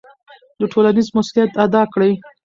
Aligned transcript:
ټولنیز 0.71 1.07
مسوولیت 1.15 1.51
ادا 1.63 1.81
کړئ. 1.93 2.11